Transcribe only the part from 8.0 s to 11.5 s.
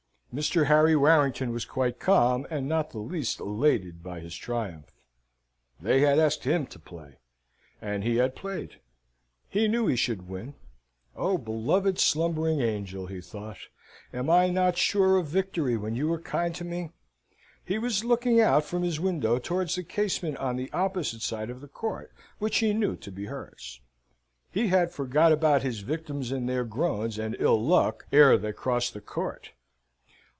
he had played. He knew he should win. O